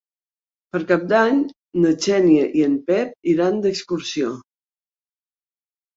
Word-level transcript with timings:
Per 0.75 0.79
Cap 0.91 1.03
d'Any 1.11 1.43
na 1.83 1.91
Xènia 2.05 2.47
i 2.61 2.65
en 2.71 2.75
Pep 2.89 3.31
iran 3.35 3.61
d'excursió. 3.67 4.35